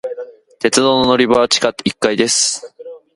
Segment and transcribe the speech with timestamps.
[0.57, 2.73] 鉄道の乗り場は地下一階です。